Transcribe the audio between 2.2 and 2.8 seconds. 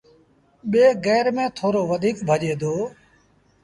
ڀڄي دو۔